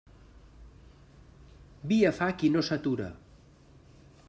Via 1.91 2.13
fa 2.21 2.31
qui 2.39 2.51
no 2.55 2.65
s'atura. 2.71 3.13